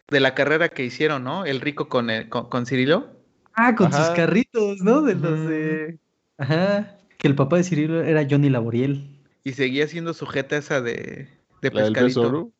[0.09, 1.45] de la carrera que hicieron, ¿no?
[1.45, 3.19] El rico con, el- con, con Cirilo.
[3.53, 5.01] Ah, con sus carritos, ¿no?
[5.01, 5.97] De los de.
[6.37, 6.97] Ajá.
[7.17, 9.19] Que el papá de Cirilo era Johnny Laboriel.
[9.43, 11.27] Y seguía siendo sujeta esa de,
[11.61, 12.51] de La del pescadito.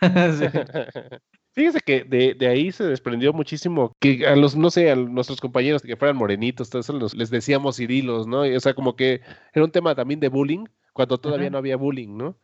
[1.58, 5.40] Fíjese que de, de ahí se desprendió muchísimo que a los, no sé, a nuestros
[5.40, 8.46] compañeros que fueran morenitos, todo eso los- les decíamos cirilos, ¿no?
[8.46, 11.50] Y, o sea, como que era un tema también de bullying, cuando todavía Ajá.
[11.50, 12.36] no había bullying, ¿no?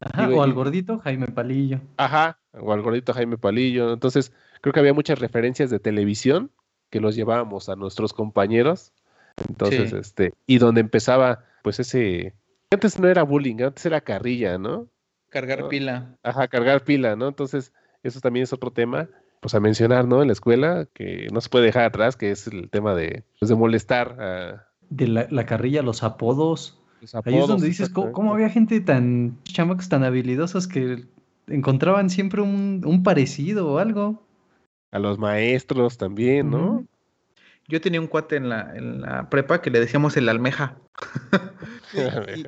[0.00, 1.80] Ajá, Digo, o al gordito Jaime Palillo.
[1.96, 3.90] Ajá, o al gordito Jaime Palillo.
[3.90, 6.50] Entonces, creo que había muchas referencias de televisión
[6.90, 8.92] que los llevábamos a nuestros compañeros.
[9.48, 9.96] Entonces, Sí.
[9.96, 12.34] este, y donde empezaba, pues ese,
[12.70, 14.88] antes no era bullying, antes era carrilla, ¿no?
[15.30, 15.68] Cargar No.
[15.68, 16.18] pila.
[16.22, 17.28] Ajá, cargar pila, ¿no?
[17.28, 17.72] Entonces,
[18.02, 19.08] eso también es otro tema,
[19.40, 20.22] pues a mencionar, ¿no?
[20.22, 23.48] En la escuela, que no se puede dejar atrás, que es el tema de, pues,
[23.48, 26.80] de molestar a De la, la carrilla, los apodos.
[27.00, 31.04] los Ahí es apodos, donde dices, ¿cómo, cómo había gente tan chamacos tan habilidosos que
[31.46, 34.28] encontraban siempre un, un parecido o algo?
[34.90, 36.86] a los maestros también, ¿no?
[37.68, 40.78] Yo tenía un cuate en la, en la prepa que le decíamos el almeja.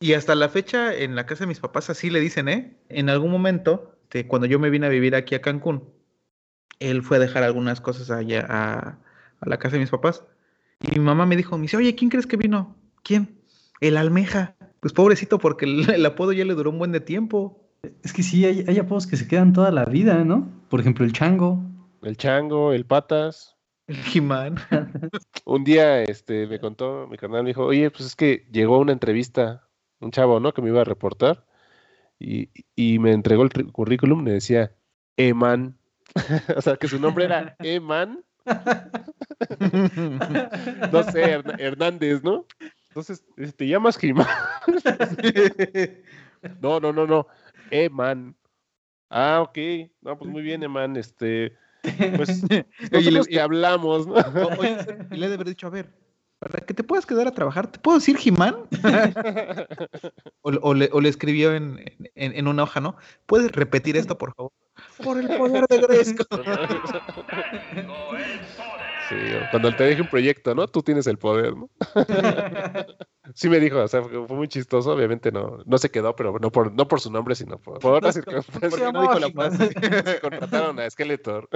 [0.00, 2.78] y, y hasta la fecha, en la casa de mis papás, así le dicen, ¿eh?
[2.88, 5.82] En algún momento, este, cuando yo me vine a vivir aquí a Cancún,
[6.78, 8.98] él fue a dejar algunas cosas allá a,
[9.40, 10.24] a la casa de mis papás.
[10.80, 12.76] Y mi mamá me dijo, me dice, oye, ¿quién crees que vino?
[13.02, 13.40] ¿Quién?
[13.80, 14.54] El almeja.
[14.78, 17.60] Pues pobrecito, porque el, el apodo ya le duró un buen de tiempo.
[18.04, 20.48] Es que sí, hay, hay apodos que se quedan toda la vida, ¿no?
[20.68, 21.60] Por ejemplo, el chango.
[22.02, 23.56] El chango, el patas.
[23.88, 24.56] El Jimán.
[25.44, 28.78] Un día, este, me contó, mi carnal me dijo, oye, pues es que llegó a
[28.78, 29.66] una entrevista,
[29.98, 30.54] un chavo, ¿no?
[30.54, 31.44] Que me iba a reportar,
[32.24, 34.72] y, y me entregó el currículum, me decía,
[35.16, 35.76] Eman.
[36.56, 38.24] o sea, que su nombre era Eman,
[40.92, 42.46] no sé, Hern- Hernández, ¿no?
[42.88, 43.24] Entonces,
[43.56, 44.26] ¿te llamas Jimán?
[46.60, 47.26] no, no, no, no,
[47.70, 48.36] Eman.
[49.10, 49.58] Ah, ok,
[50.02, 51.56] no, pues muy bien, Eman, este,
[52.16, 52.42] pues,
[52.90, 54.14] le- te hablamos, ¿no?
[54.58, 54.76] Oye,
[55.10, 55.90] y le he de haber dicho, a ver,
[56.38, 58.56] para que te puedas quedar a trabajar, ¿te puedo decir Jimán?
[60.42, 61.80] o, o le, o le escribió en,
[62.14, 62.96] en, en una hoja, ¿no?
[63.26, 64.52] ¿Puedes repetir esto, por favor?
[65.02, 66.24] Por el poder de Gresco.
[69.06, 69.16] Sí,
[69.50, 70.66] cuando te deje un proyecto, ¿no?
[70.66, 71.68] Tú tienes el poder, ¿no?
[73.34, 76.38] Sí me dijo, o sea, fue fue muy chistoso, obviamente no, no se quedó, pero
[76.38, 78.70] no por, no por su nombre, sino por, por otras circunstancias.
[78.70, 80.20] Porque no dijo la frase.
[80.20, 81.48] Contrataron a Skeletor.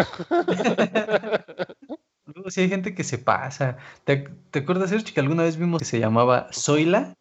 [2.26, 3.76] Luego sí hay gente que se pasa.
[4.04, 7.14] ¿Te, te acuerdas, Sergio, que alguna vez vimos que se llamaba Zoila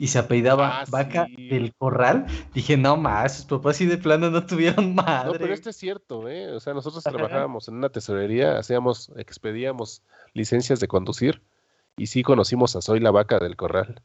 [0.00, 1.48] y se apellidaba Ah, Vaca sí.
[1.50, 2.24] del Corral?
[2.54, 5.32] Dije, no más, sus papás sí de plano no tuvieron madre.
[5.32, 6.50] No, pero esto es cierto, ¿eh?
[6.52, 7.14] O sea, nosotros Ajá.
[7.14, 11.42] trabajábamos en una tesorería, hacíamos, expedíamos licencias de conducir
[11.98, 14.00] y sí conocimos a Soy la Vaca del Corral.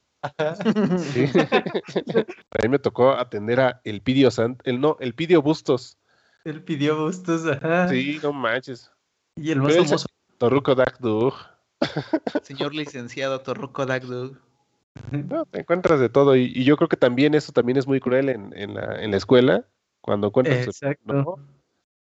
[1.13, 1.25] Sí.
[2.51, 5.97] a mí me tocó atender a el Pidio Sant, el no, el Pidio Bustos.
[6.43, 7.87] Él pidió bustos, ajá.
[7.87, 8.91] Sí, no manches.
[9.35, 10.07] Y el más famoso.
[10.37, 11.33] Torruco Dak Dug.
[12.43, 14.37] Señor licenciado Torruco Dagdug.
[15.11, 17.99] No, te encuentras de todo y, y yo creo que también eso también es muy
[17.99, 19.65] cruel en, en la, en la escuela
[20.01, 21.13] cuando encuentras Exacto.
[21.13, 21.35] ¿no?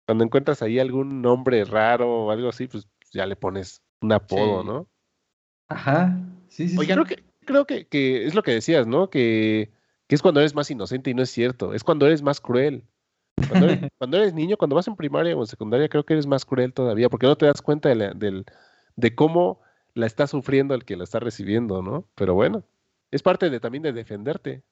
[0.06, 4.62] cuando encuentras ahí algún nombre raro o algo así pues ya le pones un apodo
[4.62, 4.66] Sí.
[4.68, 4.86] no
[5.68, 6.18] Ajá.
[6.48, 6.78] Sí, sí, sí.
[6.80, 9.70] Oigan, creo que creo que, que es lo que decías no que,
[10.08, 12.84] que es cuando eres más inocente y no es cierto es cuando eres más cruel
[13.48, 16.26] cuando eres, cuando eres niño cuando vas en primaria o en secundaria creo que eres
[16.26, 18.44] más cruel todavía porque no te das cuenta de, la- del,
[18.96, 19.60] de cómo
[19.94, 22.64] la está sufriendo el que la está recibiendo no pero bueno
[23.10, 24.62] es parte de también de defenderte.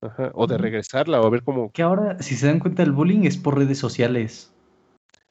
[0.00, 2.92] Ajá, o de regresarla o a ver cómo Que ahora, si se dan cuenta, el
[2.92, 4.52] bullying es por redes sociales.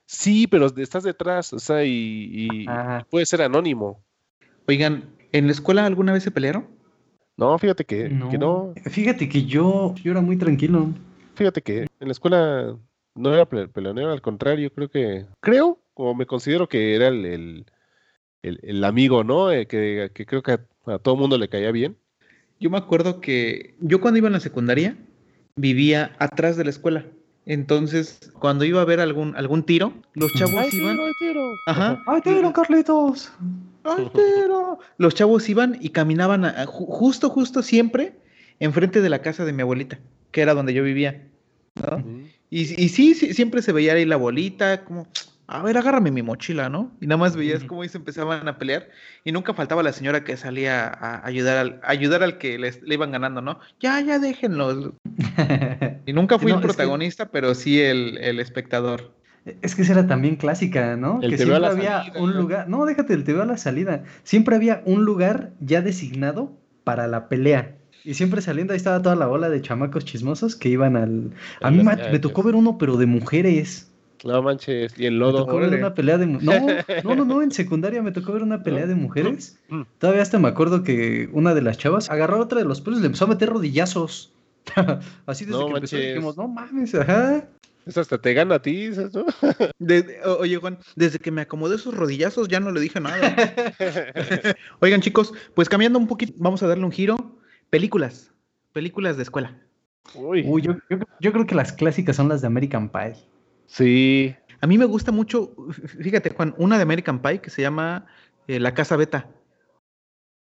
[0.06, 1.92] sí pero estás detrás o sea y,
[2.34, 2.66] y
[3.10, 4.04] puede ser anónimo
[4.68, 6.68] Oigan, ¿en la escuela alguna vez se pelearon?
[7.38, 8.30] no fíjate que No.
[8.30, 10.90] que no Fíjate que yo, yo era muy tranquilo.
[11.36, 12.76] Fíjate que en la escuela
[13.16, 17.26] no era pe- peleonero, al contrario, creo que, creo, o me considero que era el,
[17.26, 17.66] el,
[18.44, 19.52] el- el amigo, ¿no?
[19.52, 21.98] Eh, que, que creo que a, a todo mundo le caía bien.
[22.60, 24.98] Yo me acuerdo que yo cuando iba en la secundaria
[25.56, 27.06] vivía atrás de la escuela.
[27.46, 30.92] Entonces, cuando iba a ver algún, algún tiro, los chavos ¡Ay, iban.
[30.98, 31.62] tiro, ay, tiro!
[31.66, 32.04] Ajá.
[32.06, 33.32] ¡Ay, te dieron, Carlitos!
[33.84, 34.80] ¡Ay, tiro!
[34.98, 38.14] Los chavos iban y caminaban a- a ju- justo, justo siempre
[38.60, 40.00] enfrente de la casa de mi abuelita,
[40.32, 41.30] que era donde yo vivía.
[42.50, 45.08] Y, y sí, sí, siempre se veía ahí la bolita, como
[45.48, 46.92] a ver, agárrame mi mochila, ¿no?
[47.00, 48.90] Y nada más veías cómo ellos empezaban a pelear
[49.24, 52.82] y nunca faltaba la señora que salía a ayudar al, a ayudar al que les,
[52.84, 53.60] le iban ganando, ¿no?
[53.80, 54.92] Ya, ya déjenlos.
[56.06, 59.14] Y nunca fui No, el que- protagonista, pero sí el, el espectador.
[59.62, 61.20] Es que esa era también clásica, ¿no?
[61.22, 62.42] El que siempre la había salida, un ¿no?
[62.42, 62.68] lugar.
[62.68, 64.04] No, déjate el TV a la salida.
[64.24, 66.52] Siempre había un lugar ya designado
[66.84, 67.76] para la pelea.
[68.04, 71.32] Y siempre saliendo ahí estaba toda la bola de chamacos chismosos que iban al.
[71.62, 73.90] A mí me tocó ver uno, pero de mujeres.
[74.24, 75.46] No manches, y el Me lodo.
[75.46, 76.40] tocó ver una pelea de No,
[77.04, 79.60] no, no, no, en secundaria me tocó ver una pelea de mujeres.
[79.70, 79.82] Mm.
[80.00, 83.00] Todavía hasta me acuerdo que una de las chavas agarró a otra de los pelos
[83.00, 84.34] y le empezó a meter rodillazos.
[85.26, 86.14] Así desde No que empezó manches.
[86.16, 87.48] dijimos, no mames, ajá.
[87.86, 89.26] Eso hasta te gana a ti, ¿sabes, no?
[89.80, 93.00] De- de- o- oye, Juan, desde que me acomodé esos rodillazos ya no le dije
[93.00, 93.34] nada.
[94.82, 97.38] Oigan, chicos, pues cambiando un poquito, vamos a darle un giro.
[97.70, 98.32] Películas.
[98.74, 99.56] Películas de escuela.
[100.16, 103.14] Uy, Uy, yo, yo- yo creo que las clásicas son las de American Pie.
[103.68, 104.36] Sí.
[104.60, 105.54] A mí me gusta mucho,
[106.02, 108.08] fíjate, Juan, una de American Pie que se llama
[108.48, 109.30] eh, La Casa Beta.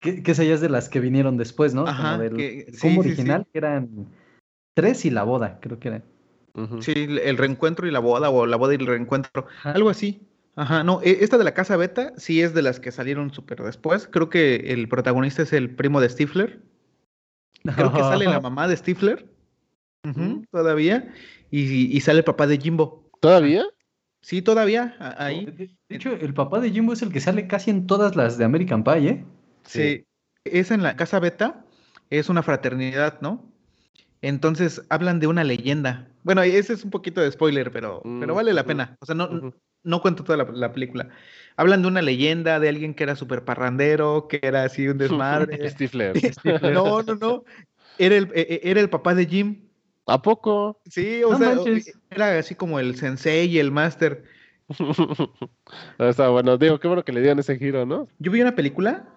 [0.02, 1.86] Que, que esa ya es de las que vinieron después, ¿no?
[1.88, 3.14] Ajá, Como del que- el sí, combo sí, sí.
[3.16, 4.08] original, que eran
[4.76, 6.04] tres y la boda, creo que eran.
[6.56, 6.82] Ujú.
[6.82, 9.46] Sí, el reencuentro y la boda, o la boda y el reencuentro.
[9.60, 9.72] Ajá.
[9.74, 10.22] Algo así.
[10.56, 13.62] Ajá, no, e- esta de la Casa Beta sí es de las que salieron súper
[13.62, 14.08] después.
[14.08, 16.64] Creo que el protagonista es el primo de Stifler.
[17.76, 19.30] Creo que sale la mamá de Stifler.
[20.04, 20.46] Mm.
[20.52, 21.14] todavía.
[21.52, 23.07] Y, y sale el papá de Jimbo.
[23.20, 23.66] ¿Todavía?
[24.22, 24.96] Sí, todavía.
[25.18, 25.46] Ahí.
[25.46, 28.46] De, hecho, el papá de Jimbo es el que sale casi en todas las de
[28.46, 29.26] American Pie, ¿eh?
[29.64, 30.06] Sí.
[30.44, 31.66] Es en la Casa Beta.
[32.10, 33.52] Es una fraternidad, ¿no?
[34.22, 36.10] Entonces hablan de una leyenda.
[36.24, 38.98] Bueno, ese es un poquito de spoiler, pero, pero Mm, vale la pena.
[39.00, 39.54] O sea, no,
[39.84, 41.10] no cuento toda la, la película.
[41.56, 45.58] Hablan de una leyenda, de alguien que era súper parrandero, que era así un desmadre.
[45.70, 46.14] Stifler.
[46.74, 47.44] no, no, no.
[47.98, 49.67] Era el, e- e- era el papá de Jim.
[50.08, 50.80] ¿A poco?
[50.90, 52.00] Sí, o No sea, manches.
[52.10, 54.24] era así como el sensei y el máster.
[56.00, 56.58] No, está bueno.
[56.58, 58.08] Digo, qué bueno que le dieron ese giro, ¿no?
[58.20, 59.08] Yo vi una película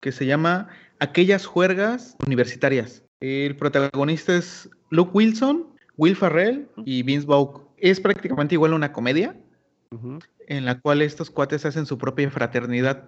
[0.00, 0.68] que se llama
[1.00, 3.04] Aquellas juergas universitarias.
[3.20, 7.62] El protagonista es Luke Wilson, Will Ferrell y Vince Vaughn.
[7.76, 9.36] Es prácticamente igual a una comedia
[10.46, 13.04] en la cual estos cuates hacen su propia fraternidad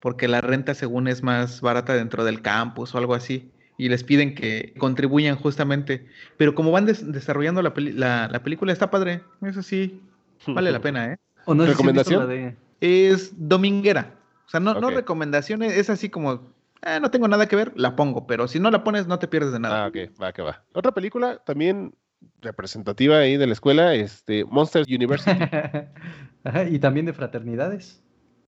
[0.00, 4.04] porque la renta según es más barata dentro del campus o algo así y les
[4.04, 6.06] piden que contribuyan justamente.
[6.36, 10.00] Pero como van des- desarrollando la, peli- la- la película está padre, eso sí,
[10.46, 11.16] vale la pena, ¿eh?
[11.44, 12.20] ¿O no ¿Recomendación?
[12.20, 14.14] la de- Es dominguera.
[14.46, 17.96] O sea, no, no recomendaciones, es así como, "Ah, no tengo nada que ver, la
[17.96, 19.84] pongo, pero si no la pones no te pierdes de nada.
[19.84, 20.62] Ah, ok, va, que va.
[20.74, 21.94] Otra película también
[22.40, 25.30] representativa ahí de la escuela, este, Monsters University.
[26.44, 28.02] Ajá, y también de fraternidades.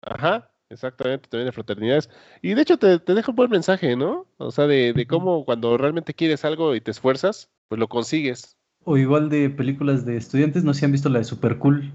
[0.01, 2.09] Ajá, exactamente, también de fraternidades.
[2.41, 4.25] Y de hecho te, te deja un buen mensaje, ¿no?
[4.37, 8.55] O sea, de, de cómo cuando realmente quieres algo y te esfuerzas, pues lo consigues.
[8.83, 11.91] O igual de películas de estudiantes, no sé si han visto la de Super Cool.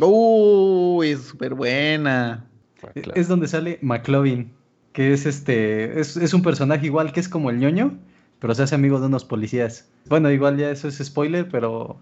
[0.00, 2.48] Uy, es súper buena.
[2.82, 3.20] Ah, E- claro.
[3.20, 4.52] Es donde sale McLovin,
[4.92, 7.98] que es este, es, es un personaje igual que es como el ñoño,
[8.38, 9.90] pero se hace amigo de unos policías.
[10.08, 11.96] Bueno, igual ya eso es spoiler, pero,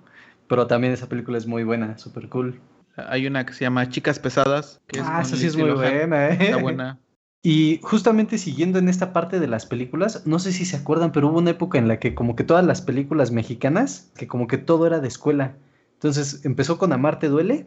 [0.49, 2.61] pero también esa película es muy buena, super cool.
[2.97, 5.93] Hay una que se llama Chicas Pesadas, que es ah, esa sí es muy Lohan.
[5.93, 6.39] buena, ¿eh?
[6.41, 6.99] Está buena.
[7.45, 11.27] Y justamente siguiendo en esta parte de las películas, no sé si se acuerdan, pero
[11.27, 14.59] hubo una época en la que como que todas las películas mexicanas, que como que
[14.59, 15.57] todo era de escuela.
[15.95, 17.67] Entonces empezó con Amarte duele,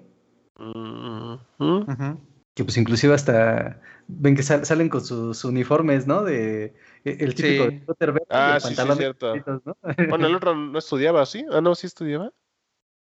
[2.53, 6.23] que pues inclusive hasta ven que sal- salen con sus uniformes, ¿no?
[6.23, 7.69] De e- el típico Sí.
[7.79, 9.33] de verde y Ah, el sí, sí, cierto.
[10.09, 11.45] Bueno, el otro no estudiaba, ¿sí?
[11.51, 12.31] Ah, no, sí estudiaba.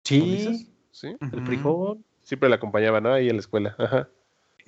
[0.03, 0.69] Sí.
[0.91, 1.15] Sí.
[1.31, 1.99] el frijol.
[2.25, 3.13] Siempre la acompañaba, ¿no?
[3.13, 3.75] Ahí en la escuela.
[3.77, 4.09] Ajá.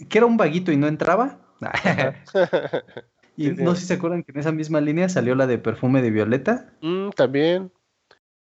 [0.09, 1.39] que era un vaguito y no entraba.
[3.35, 5.57] y Sí, no sé si se acuerdan que en esa misma línea salió la de
[5.57, 6.71] perfume de Violeta.
[6.81, 7.71] Mm, también.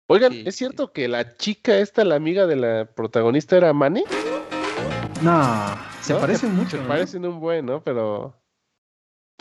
[0.09, 0.59] Oigan, Sí, ¿es sí.
[0.59, 4.05] cierto que la chica esta, la amiga de la protagonista, era Mane?
[5.23, 6.21] No, se ¿No?
[6.21, 6.77] parecen mucho.
[6.77, 6.89] Se ¿no?
[6.89, 7.83] parecen un buen, ¿no?
[7.83, 8.37] Pero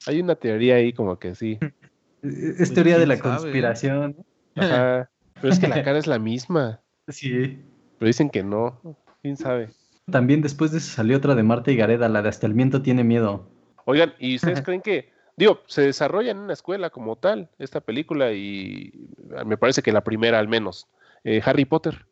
[0.05, 1.59] hay una teoría ahí como que sí.
[2.21, 4.15] Es es teoría de la sabe, conspiración.
[4.55, 5.09] Ajá.
[5.41, 6.79] Pero es que la cara es la misma.
[7.09, 7.59] Sí.
[7.99, 8.79] Pero dicen que no.
[9.23, 9.69] ¿Quién sabe?
[10.11, 12.81] También después de eso salió otra de Marta y Gareda, la de Hasta el viento
[12.81, 13.47] tiene miedo.
[13.85, 18.33] Oigan, ¿y ustedes creen que, digo, se desarrolla en una escuela como tal esta película
[18.33, 18.91] y
[19.45, 20.87] me parece que la primera al menos,
[21.23, 22.05] eh, Harry Potter,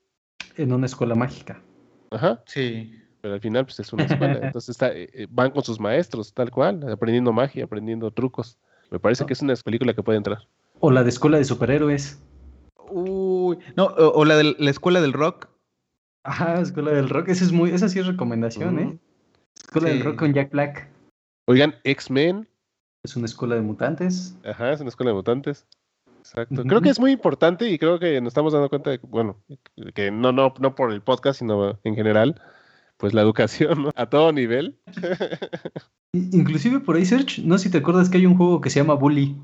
[0.56, 1.62] En una escuela mágica.
[2.12, 2.98] ajá, Sí.
[3.20, 6.34] pero al final pues es una escuela, entonces está, eh, eh, van con sus maestros,
[6.34, 8.58] tal cual, aprendiendo magia, aprendiendo trucos.
[8.90, 10.40] Me parece que es una película que puede entrar.
[10.80, 12.22] O la de escuela de superhéroes.
[12.90, 15.48] Uy, no, o, o la de la escuela del rock.
[16.24, 17.30] Ajá, escuela del rock.
[17.30, 19.00] Esa es muy, esa sí es recomendación, ¿eh?
[19.60, 20.90] Escuela del rock con Jack Black.
[21.48, 22.48] Oigan, X-Men,
[23.04, 24.38] Es una escuela de mutantes.
[24.46, 25.66] ajá, es una escuela de mutantes.
[26.20, 26.64] Exacto.
[26.64, 29.38] Creo que es muy importante y creo que nos estamos dando cuenta de que, bueno,
[29.96, 32.40] que no, no, no por el podcast, sino en general,
[32.98, 33.90] pues la educación, ¿no?
[33.96, 34.78] A todo nivel.
[36.14, 38.80] Inclusive por ahí, Serge, no sé si te acuerdas que hay un juego que se
[38.80, 39.36] llama Bully.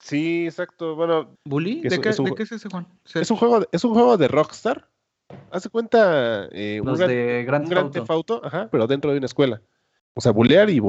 [0.00, 0.94] Sí, exacto.
[0.96, 1.80] Bueno, ¿Bully?
[1.82, 2.86] ¿De, es un- qué, es un de qué es ese, Juan?
[3.14, 4.88] es un juego, de- es un juego de Rockstar.
[5.50, 8.34] Hace cuenta eh, un, Los gran, de Grand un Grand Theft Theft Auto.
[8.34, 9.62] Auto, ajá, pero dentro de una escuela.
[10.14, 10.80] O sea, bulear y,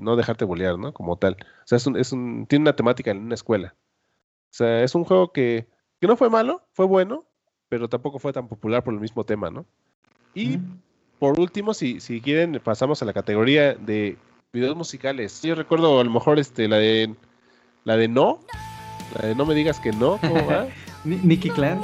[0.00, 0.92] no dejarte bulear, ¿no?
[0.92, 1.36] Como tal.
[1.40, 3.74] O sea, es un, es un, tiene una temática en una escuela.
[3.76, 5.66] O sea, es un juego que,
[6.00, 7.24] que no fue malo, fue bueno,
[7.68, 9.64] pero tampoco fue tan popular por el mismo tema, ¿no?
[10.34, 10.58] Y
[11.18, 14.18] por último, si, si quieren, pasamos a la categoría de
[14.52, 15.40] videos musicales.
[15.42, 17.14] Yo recuerdo a lo mejor este, la de
[17.84, 18.40] la de No,
[19.18, 20.66] la de No me digas que no, ¿cómo va?
[21.04, 21.80] Ni- Nicky Clan.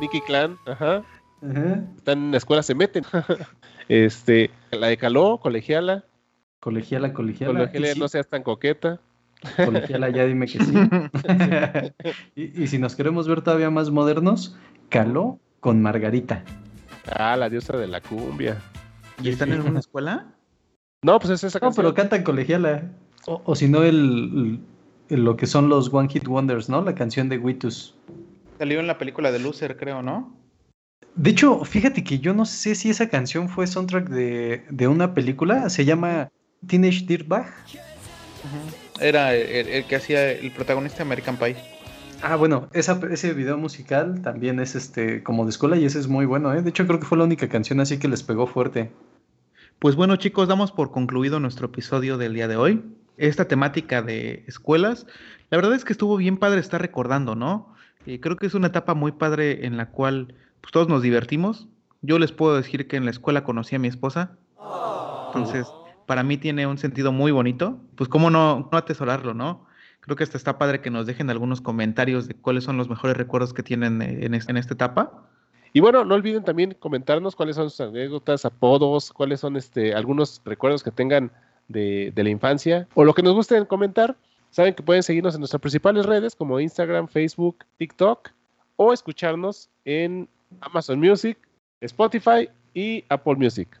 [0.00, 1.02] Nicky Clan, ajá.
[1.42, 3.04] Están en la escuela, se meten.
[3.88, 6.04] este, la de Caló, colegiala.
[6.60, 7.52] Colegiala, colegiala.
[7.52, 9.00] Colegiala, no seas tan coqueta.
[9.64, 10.72] Colegiala, ya dime que sí.
[12.36, 14.56] y, y si nos queremos ver todavía más modernos,
[14.88, 16.44] Caló con Margarita.
[17.16, 18.62] Ah, la diosa de la cumbia.
[19.20, 20.26] ¿Y están en una escuela?
[21.04, 21.84] No, pues es esa No, canción.
[21.86, 22.92] pero cantan colegiala.
[23.26, 24.60] O, o si no, el,
[25.08, 26.82] el- lo que son los One Hit Wonders, ¿no?
[26.82, 27.96] La canción de Witus.
[28.58, 30.36] Salió en la película de Loser, creo, ¿no?
[31.14, 35.14] De hecho, fíjate que yo no sé si esa canción fue soundtrack de, de una
[35.14, 35.68] película.
[35.68, 36.30] Se llama
[36.66, 37.52] Teenage Dirtbag.
[39.00, 41.56] Era el, el que hacía el protagonista de American Pie.
[42.22, 46.06] Ah, bueno, esa, ese video musical también es este como de escuela y ese es
[46.06, 46.62] muy bueno, ¿eh?
[46.62, 48.92] De hecho, creo que fue la única canción así que les pegó fuerte.
[49.80, 52.84] Pues bueno, chicos, damos por concluido nuestro episodio del día de hoy.
[53.16, 55.06] Esta temática de escuelas,
[55.50, 57.74] la verdad es que estuvo bien padre estar recordando, ¿no?
[58.06, 61.68] Eh, creo que es una etapa muy padre en la cual pues, todos nos divertimos.
[62.00, 64.38] Yo les puedo decir que en la escuela conocí a mi esposa.
[65.26, 65.66] Entonces,
[66.06, 67.78] para mí tiene un sentido muy bonito.
[67.96, 69.66] Pues cómo no, no atesorarlo, ¿no?
[70.00, 73.16] Creo que hasta está padre que nos dejen algunos comentarios de cuáles son los mejores
[73.16, 75.28] recuerdos que tienen eh, en, en esta etapa.
[75.72, 80.42] Y bueno, no olviden también comentarnos cuáles son sus anécdotas, apodos, cuáles son este, algunos
[80.44, 81.30] recuerdos que tengan
[81.68, 84.16] de, de la infancia o lo que nos gusten comentar.
[84.50, 88.30] Saben que pueden seguirnos en nuestras principales redes como Instagram, Facebook, TikTok
[88.76, 90.28] o escucharnos en
[90.60, 91.38] Amazon Music,
[91.80, 93.80] Spotify y Apple Music.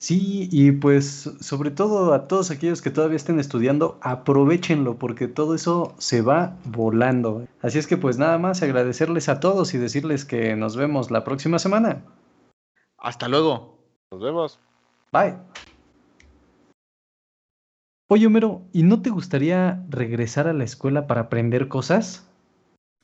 [0.00, 5.56] Sí, y pues sobre todo a todos aquellos que todavía estén estudiando, aprovechenlo porque todo
[5.56, 7.48] eso se va volando.
[7.62, 11.24] Así es que pues nada más agradecerles a todos y decirles que nos vemos la
[11.24, 12.04] próxima semana.
[12.96, 13.76] Hasta luego.
[14.12, 14.60] Nos vemos.
[15.12, 15.34] Bye.
[18.06, 22.27] Oye, Homero, ¿y no te gustaría regresar a la escuela para aprender cosas?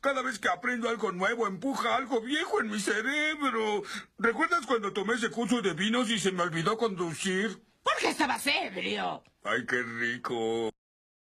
[0.05, 3.85] Cada vez que aprendo algo nuevo, empuja algo viejo en mi cerebro.
[4.19, 7.59] ¿Recuerdas cuando tomé ese curso de vinos y se me olvidó conducir?
[7.83, 9.25] Porque estabas ebrio.
[9.45, 10.74] ¡Ay, qué rico!